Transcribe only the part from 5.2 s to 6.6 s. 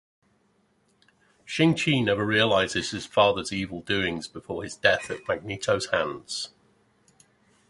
Magneto's hands.